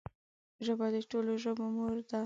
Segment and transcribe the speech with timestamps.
[0.65, 2.19] ژبه د ټولو ژبو مور ده